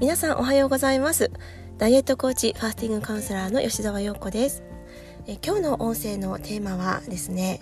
[0.00, 1.30] 皆さんおはようございます。
[1.76, 4.62] ダイエットコーチファスティングカウンセラーの吉澤陽子です。
[5.26, 7.60] え今日の音声のテーマはですね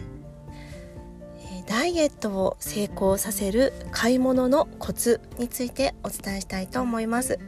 [1.67, 7.41] ダイエットを成功させる買い物のコツについてお伝えしたいと思います。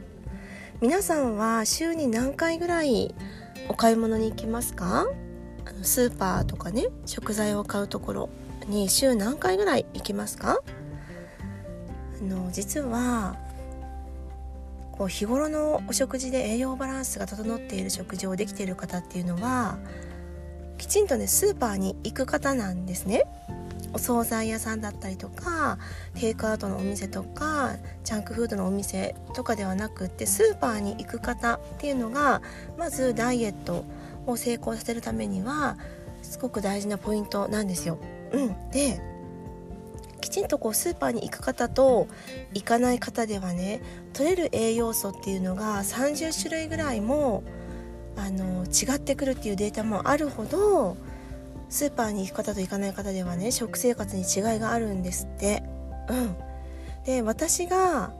[0.81, 3.15] 皆さんは週に何回ぐらい
[3.69, 5.07] お買い物に行きますか？
[5.63, 8.29] あのスーパーとかね食材を買うところ
[8.67, 10.59] に週何回ぐらい行きますか？
[12.19, 13.37] あの実は
[14.91, 19.77] こう日頃のお食事で栄養バランスが整っている食事をできている方っていうのは
[20.77, 23.25] きちんとねスーパーに行く方なんですね。
[23.93, 25.77] お惣菜屋さんだったりとか
[26.15, 32.41] テイクアウトのお店とかジャンクフードのお店とかではなくってスーパーに行く方っていうのが
[32.77, 33.83] まずダイエット
[34.25, 35.77] を成功させるためには
[36.21, 37.97] すごく大事なポイントなんですよ。
[38.31, 39.01] うん、で
[40.31, 42.07] ちんとこうスーパーに行く方と
[42.53, 43.81] 行かない方ではね
[44.13, 47.43] 取れる栄養素っていうのが30種類ぐらいも
[48.17, 50.97] あの違ってくるっていうデータもあるほど
[51.69, 55.63] スーパーに行く方と行かない方ではね食生活に違いがあるんですって。
[56.09, 56.35] うん、
[57.05, 58.11] で私が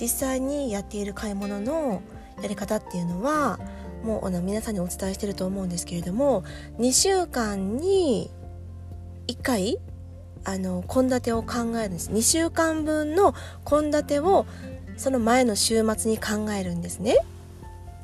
[0.00, 2.02] 実際にやっている買い物の
[2.42, 3.58] やり方っていうのは
[4.04, 6.44] もうあの皆さんにお伝えしてると思うんですけれども
[6.78, 8.30] 2週間に
[9.26, 9.78] 1回
[10.44, 12.10] あの献立を考えるんです。
[12.10, 13.34] 2週間分の
[13.68, 14.46] 献立を
[14.96, 17.16] その前の週末に考えるんですね。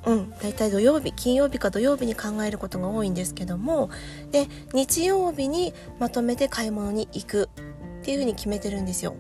[0.07, 3.91] うん、だいたい土曜日金曜日か土曜日に考えることが多いんですけども。
[4.31, 7.49] で日曜日にまとめて買い物に行く
[8.03, 9.15] っていうふうに決めてるんですよ。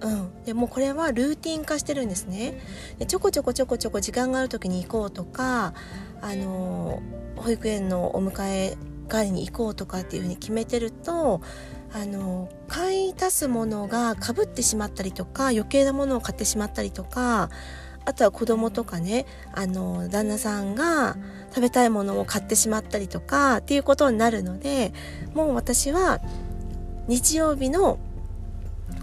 [0.00, 2.60] うん、でもこれはルーティン化してるんですね。
[2.98, 5.74] でちょこちょこちょこちょこ時間がある時に行こうとか
[6.20, 7.00] あの
[7.36, 8.76] 保育園のお迎え
[9.08, 11.40] 帰りに行こうとかっていうふうに決めてると
[11.94, 17.50] あの買い足すものがかぶってしまったりとか余計なものを買ってしまったりとか
[18.04, 21.16] あとは子供とかねあの旦那さんが
[21.50, 24.92] 食べたいものを買ってしまったりとかっていうことになるので
[25.34, 26.20] もう私は
[27.08, 27.98] 日曜日の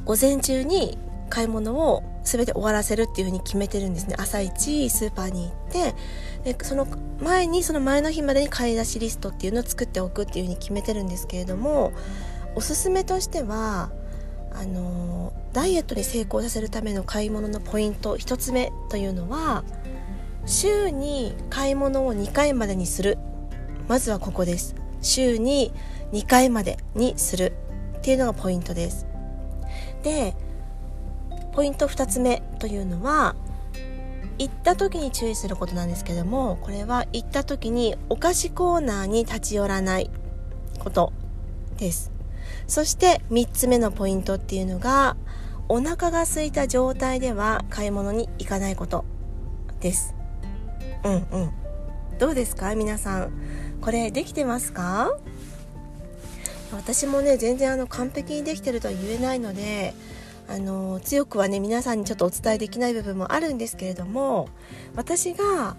[0.05, 0.97] 午前中に
[1.29, 4.15] 買い物を全て終わらせるっていうふうに決めてるんですね。
[4.17, 5.95] 朝一スーパーに行って
[6.43, 6.87] でその
[7.21, 11.93] 前にその前の日までに買い出しリストっていうのを作っておくっていうふうに決めてるんですけれども
[12.55, 13.91] おすすめとしては
[14.51, 19.63] あのダイエットに成功させるための買い物のポイント1つ目というのは
[20.45, 23.17] 週に買い物を2回までにする。
[23.87, 24.75] まずはここです。
[25.01, 25.71] 週に
[26.11, 27.53] 2回までにする。
[27.97, 29.05] っていうのがポイントです。
[30.03, 30.35] で
[31.51, 33.35] ポイント2つ目というのは
[34.37, 40.09] 行った時に注意することなんですけどもこれは行った時にお菓子コーナーに立ち寄らない
[40.79, 41.11] こと
[41.77, 42.18] です。
[42.67, 45.17] そして3つ目のポイントっていうのが
[45.67, 49.05] お腹が空いた状態では買い物に行かないこと
[49.81, 50.15] です。
[51.03, 51.51] うんうん。
[52.17, 52.75] どうですか？
[52.75, 53.31] 皆さん。
[53.81, 55.17] これできてますか？
[56.73, 59.93] 私もね全然あの完璧にできてるとは言えないので
[60.47, 64.49] あの強くはね皆さんにちょっとお伝えできない部分もあるんですけれども
[64.95, 65.77] 私が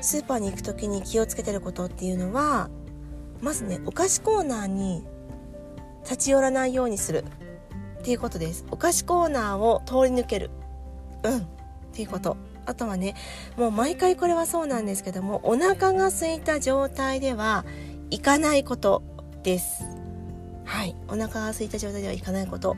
[0.00, 2.70] スーパーに行く時に気をつけてることっていうのは
[3.40, 5.04] まずねお菓子コーナーに
[6.08, 7.24] 立ち寄らないようにする
[7.98, 8.64] っていうことです。
[8.70, 10.50] お菓子コーナーを通り抜ける。
[11.24, 11.38] うん。
[11.38, 11.42] っ
[11.92, 12.36] ていうこと。
[12.66, 13.14] あとはね
[13.56, 17.64] もう毎回これはそうなんですけどもお腹が空いた状態では
[18.10, 19.02] 行かないこと
[19.42, 19.84] です。
[20.64, 20.96] はい。
[21.06, 22.76] お腹が空いた状態ではいかないこと。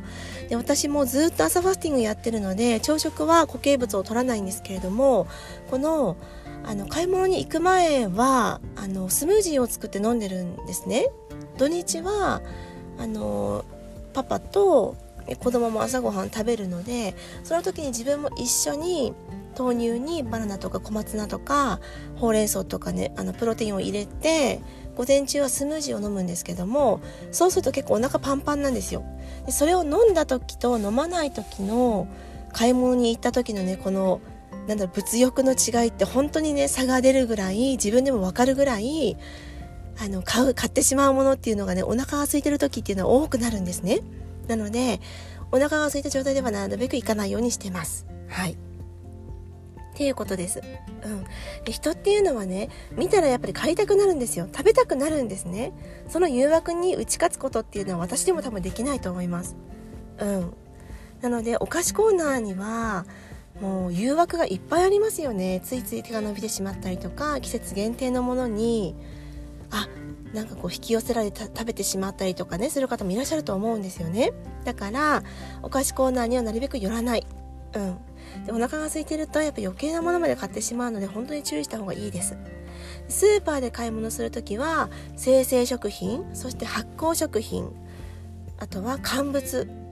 [0.49, 5.27] で私もずっと朝ファスティングやってるので朝食は固形物を取らないんですけれども
[5.71, 6.17] この
[6.65, 11.09] あの買い物に行く前はあのスムージーを作って飲んでるんですね。
[11.57, 12.43] 土日は
[12.99, 13.65] あの
[14.13, 14.97] パパと
[15.41, 17.15] 子供も朝ごはん食べるので
[17.45, 19.13] その時に自分も一緒に
[19.59, 21.81] 豆乳にバナナとか小松菜とか
[22.17, 24.61] ほうれん草とかねあのプロテインを入れて
[24.97, 27.01] 午前中はスムージーを飲むんですけども
[27.31, 29.05] そうすると結構お腹パンパンなんですよ。
[29.47, 32.09] でそれを飲んだ時と飲まない時の
[32.53, 34.21] 買い物に行った時のねこの
[34.67, 39.17] なんだろう物欲の違いって本当にね差が出るぐらい自分でも分かるぐらい
[40.01, 44.01] あの買う買ってしまうものっていうのがねお腹が空いてる時っていうのは多くなるんですね
[44.47, 45.01] なので
[45.51, 48.57] お腹が空いた状態ではなるべく行かないようにしてますはい
[49.99, 50.61] っていうことです。
[51.03, 51.25] うん。
[51.65, 54.47] で人っていうのはね、見たらやっぱり買いたくなるんですよ。
[54.47, 55.73] 食べたくなるんですね。
[56.09, 59.57] その誘惑に打ち勝つことっていうのは私でも多分できないと思います。
[60.21, 60.55] うん。
[61.21, 63.07] なので、お菓子コーナーには、
[63.61, 65.61] もう誘惑がいっぱいありますよね。
[65.65, 68.95] ついつい手が伸びてしまったりとか、季節限定のものに、
[69.71, 69.89] あ
[70.33, 74.33] なんかこう引き寄せられた食べてしまったりとかねする方もいらっしゃると思うんですよね。
[74.65, 75.23] だから
[75.63, 77.27] お菓子コーナーにはなるべく寄らない。
[77.75, 77.99] うん。
[78.45, 82.37] でお腹が空いてるとやっぱ余計なものまで買ってしまうので本当に注意した方がいいです。
[83.09, 87.71] スーパーで買い物する時は生鮮食品そして発酵食品
[88.59, 89.88] あとは乾物。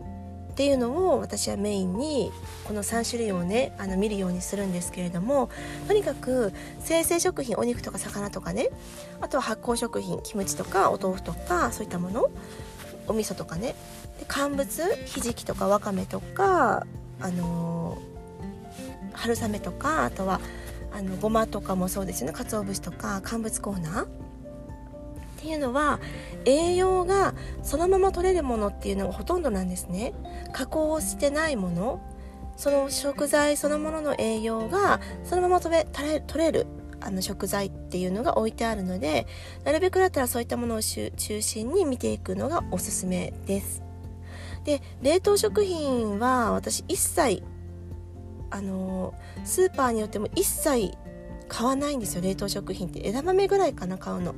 [0.56, 2.32] っていうのを私はメインに
[2.64, 5.50] この3種類をねあの見るようにするんですけれども
[5.86, 8.70] とにかく生鮮食品お肉とか魚とかね
[9.20, 12.30] あとは発酵食品キムチとかお豆腐とかそういったもの
[13.06, 13.74] お味噌とかね
[14.18, 16.86] で乾物ひじきとかわかめとか
[17.20, 20.40] あのー、春雨とかあとは
[20.90, 22.32] あのごまとかもそうですよね。
[22.32, 24.25] 鰹節とか乾物コーナー。
[25.36, 26.00] っていうのは
[26.46, 30.14] 栄養がそのまま取れるものっていうのがほとんどなんですね。
[30.52, 32.00] 加工してないもの
[32.56, 35.86] その食材そのものの栄養がそのまま取れ
[36.26, 36.66] 取れる
[37.00, 39.26] あの食材っていうのが置いてあるので
[39.64, 41.12] なるべくだったらそういったものを中
[41.42, 43.82] 心に見ていくのがおすすめです。
[44.64, 47.42] で冷凍食品は私一切
[48.50, 50.96] あのスーパーによっても一切
[51.48, 53.06] 買わないんですよ冷凍食品って。
[53.06, 54.34] 枝豆ぐらいかな買うの。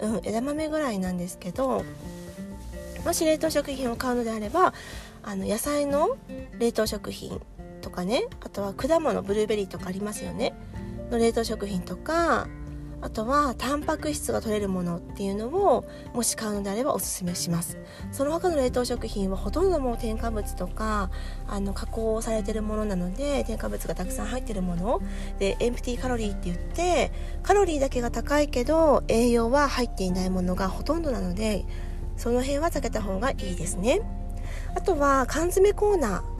[0.00, 1.84] うん、枝豆ぐらいなんですけど
[3.04, 4.74] もし冷凍食品を買うのであれば
[5.22, 6.16] あの野菜の
[6.58, 7.40] 冷凍食品
[7.80, 10.54] とかねあとは果物ブルーベリーとかありますよね。
[11.10, 12.48] の冷凍食品とか
[13.00, 15.84] あとはタンパク質が取れるものっていうのを
[16.14, 17.78] もし買うのであればおすすめします。
[18.10, 21.10] その他の冷凍食品はほとんどもう添加物とか
[21.46, 25.00] あの加工されてるものなので添加物がたくさん入ってるもの。
[25.38, 27.12] でエンプティカロリーって言って
[27.42, 31.64] カロリーだけが高いけど栄養は入っていないものがほとんどなので
[32.16, 34.00] その辺は避けた方がいいですね。
[34.74, 36.38] あとは缶詰コーナー。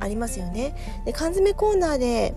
[0.00, 0.74] ありますよね。
[1.04, 2.34] で缶詰コーナーで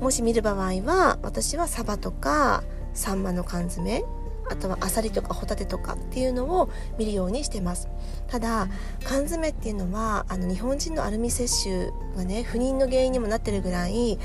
[0.00, 4.04] もし見る場合は私はサバとかサンマの缶詰
[4.50, 6.68] あとはアサリとかホタテとかっていうのを
[6.98, 7.88] 見るようにしてます。
[8.28, 8.68] ただ
[9.04, 14.18] 缶詰っていうのはあの日本人のアルミ摂取がね不妊の原因にもなってるぐらい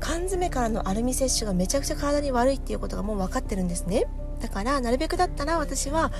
[0.00, 4.06] 缶詰からのアルミ摂取がめちゃくちゃ体に悪いっていうことがもう分かってるんですね。
[4.40, 6.12] だからなるべくだったら私は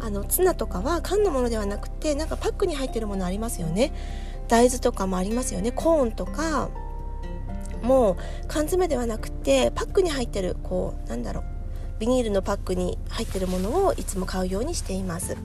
[0.00, 3.92] あのツナとかは缶のものではなくてなんかパックに入ってるものありますよね。
[4.48, 5.72] 大豆とかもありますよね。
[5.72, 6.70] コーンとか
[7.86, 8.16] も
[8.48, 11.44] 缶詰ではなくてパックに入ってるこうなんだろう
[11.98, 15.36] ビニールのパックに入ってるものをいつも買うようにしています。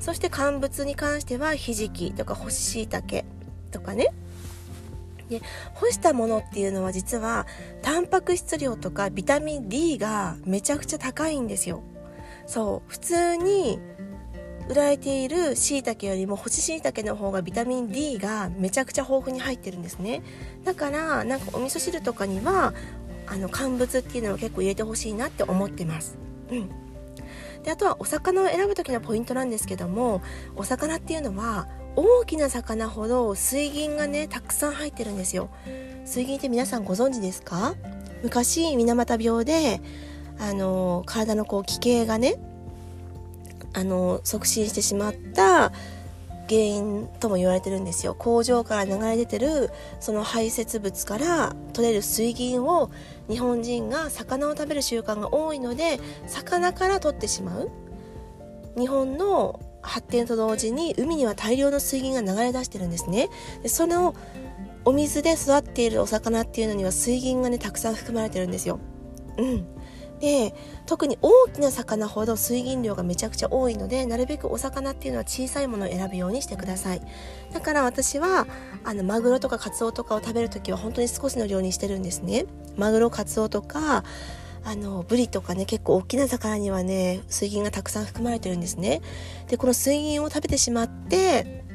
[0.00, 3.24] そして乾物に関してはひじきとか干し椎茸
[3.70, 4.12] とかね。
[5.28, 5.40] で
[5.74, 7.46] 干したものっていうのは実は
[7.82, 11.82] タンパク質量とかビタミン D がめちゃくちゃ高いんですよ。
[12.46, 13.80] そう普通に
[14.68, 20.22] 売られている椎茸よりも干し椎茸の方がビタミン D がめちゃくちゃ豊富に入ってるんですね。
[20.64, 22.74] だからなんかお味噌汁とかには
[23.26, 26.18] あの乾物っていうのを結構入れてほしいなって思ってます。
[26.50, 26.68] うん。
[27.62, 30.22] であとはお魚を選ぶ時のポイントなんですけども
[30.54, 31.66] お魚っていうのは
[31.96, 35.48] 大きな魚ほど水銀がねたくさん入ってるんですよ。
[36.04, 37.74] 水銀って皆さんご存知ですか？
[38.22, 39.80] 昔水俣病で
[40.38, 42.36] あの体のこう奇形がね
[43.76, 45.70] あの促進してしまった
[46.48, 48.14] 原因とも言われてるんですよ。
[48.14, 49.70] 工場から流れ出てる
[50.00, 52.90] その排泄物から取れる水銀を
[53.28, 57.70] 日本人が魚を食べる習慣が多いので魚から取ってしまう。
[58.78, 63.28] 日本の発展と同時に海には大量の水銀が流れ出してるんですね。
[63.62, 64.14] でその
[64.86, 68.78] お水で育っているお魚っていうのには水銀がねたくさん含まれてるんですよ。
[69.36, 69.66] うん。
[70.20, 70.54] で
[70.86, 77.02] 特に大きな魚ほど水銀量がめちゃくちゃ多いのでなるべくお魚っていうのは小さいものを選ぶようにしてください。
[77.52, 78.46] だから私は
[78.84, 82.46] あのマグロとかカツオとかを食べる時は本当に少しの量にしてるんですね。
[82.76, 84.04] マグロカツオとか
[84.64, 89.00] あのブリとかね結構大きな魚にはね水銀がたくさん含まれてるんですね。
[89.48, 91.65] でこの水銀を食べてしまって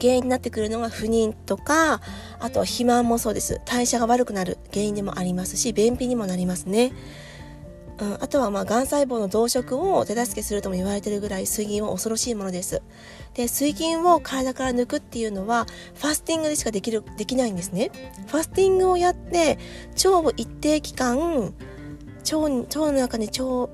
[0.00, 2.00] 原因になってくるのが不妊とか
[2.38, 3.60] あとは肥満もそうです。
[3.66, 6.92] 代謝が悪くなる原因でもありますし便秘にもなりますね。
[7.98, 12.82] うん、あとはまあがん細胞の増殖を手助けするとも言われてるぐらい水銀は恐ろしいものです。
[13.34, 17.90] で水銀を体から抜くっていうのはファスティングでしかできるできないんですね。
[18.26, 19.58] ファスティングをやって
[19.96, 21.52] 腸を一定期間
[22.30, 23.68] 腸腸の中に腸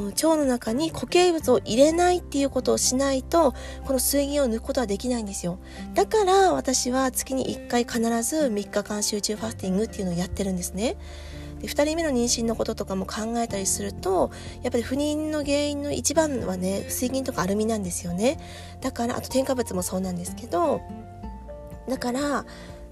[0.00, 3.52] 腸の中に固形物を入れないっていうことをしないと
[3.84, 5.58] この水銀を抜くことはできないんですよ。
[5.94, 10.96] だから私は月に1回必ず3日間集中ファスティングっていうのをやってるんですね。
[11.60, 14.30] で2人目の妊娠のこととかも考えたりすると
[14.62, 18.38] やっぱり不妊の原因の一番はね水銀とかアルミなんですよね。
[18.80, 20.80] だからあと添加物もそうなんですけど
[21.88, 22.44] だから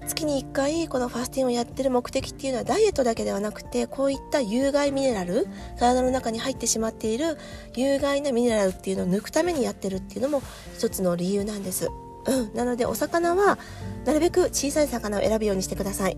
[0.07, 5.47] 月に1回このファスティングをやってる目的っていうのはダイエットだけではなくてこういった有害ミネラル
[5.79, 7.37] 体の中に入ってしまっている
[7.75, 10.41] 有害なミネラルっていうのを抜くためにやってるっていうのも
[10.75, 11.89] 一つの理由なんです。
[12.25, 12.53] うん。
[12.53, 13.57] なのでお魚は
[14.05, 16.17] なるべく小さい魚を選ぶようにしてください。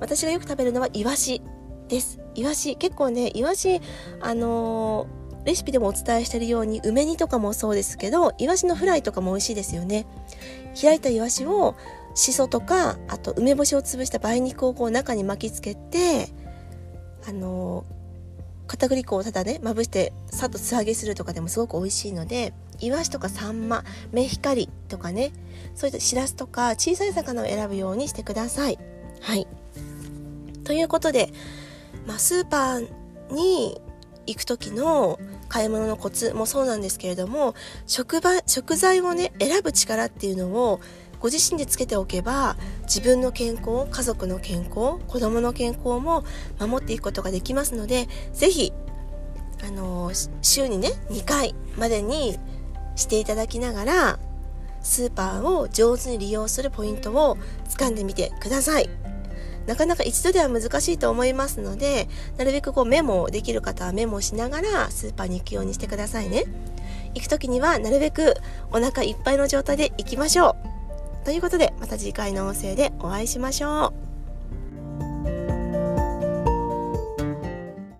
[0.00, 1.42] 私がよく食べるのはイワシ
[1.88, 2.20] です。
[2.34, 2.76] イワシ。
[2.76, 3.80] 結構ねイワシ
[4.20, 10.06] あのー、レシピでもお伝えしてるように梅煮とかもそうですけどイワシのフライとかも美味しいですよね。
[10.80, 11.76] 開いたイワシを
[12.14, 16.28] しそとかあと梅干しを潰した梅肉をこう中に巻きつけて
[17.28, 17.84] あの
[18.66, 25.32] 片栗粉をただねまぶしてさっと素揚げするとかでもすごく美味しいのでイワシとかサンマメヒカリとかね
[25.74, 28.78] そういったしらすとか小さい魚を選ぶようにしてください。
[29.20, 29.46] はい
[30.64, 31.32] ということで、
[32.06, 33.80] まあ、スーパーに
[34.26, 37.56] 行く時の買い物のコツもそうなんですけれども
[37.88, 40.80] 食場食材をね選ぶ力っていうのを
[41.20, 46.24] ご自身でつけておけば自分の健康家族の健康子供の健康も
[46.58, 48.72] 守っていくことができますので是非
[49.62, 50.10] あの
[50.42, 52.38] 週にね2回までに
[52.96, 54.18] していただきながら
[54.82, 57.36] スーパーを上手に利用するポイントを
[57.68, 58.88] 掴んでみてください。
[59.66, 62.08] なかなか一度では難しいと思いますので、
[62.38, 66.44] なるべくこうメモできる方はメモしながらスーパーに行くようにしてくださいね。
[67.14, 68.34] 行く時にはなるべく
[68.72, 70.79] お腹いっぱいの状態で行きましょう。
[71.24, 74.09] ということで、また次回の音声でお会いしましょう。